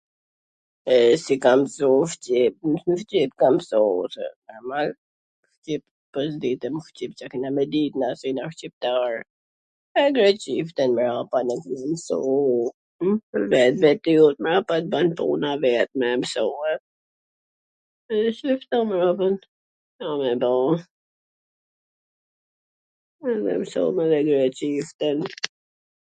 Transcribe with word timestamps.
E 0.93 0.95
si 1.23 1.33
kam 1.43 1.59
msu 1.63 1.89
shqip? 2.11 2.53
Shqip 3.01 3.31
kam 3.41 3.53
msu..., 3.57 3.79
a 4.53 4.55
mor, 4.69 4.87
po 6.11 6.19
s 6.29 6.33
ditwm 6.45 6.75
shqip, 6.87 7.11
Ca 7.19 7.25
kena 7.33 7.49
me 7.57 7.63
dit 7.75 7.93
na, 8.03 8.07
se 8.21 8.25
jena 8.29 8.47
shqiptaaar, 8.53 9.13
e 10.01 10.05
greqishten 10.15 10.89
mrapa, 10.97 11.37
msuu, 11.91 12.49
vetvetiut 13.51 14.35
mrapa 14.43 14.75
t 14.81 14.85
ban 14.91 15.07
puna 15.17 15.51
vet 15.63 15.89
me 15.99 16.07
e 16.15 16.19
msue, 16.21 16.71
edhe 18.13 18.31
qashtu 18.39 18.77
mrapa, 18.89 19.27
Ca 19.97 20.07
me 20.19 20.31
ba? 20.41 20.53
edhe 23.31 23.49
e 23.55 23.59
msova 23.63 24.01
edhe 24.05 24.19
greqishten. 24.29 25.17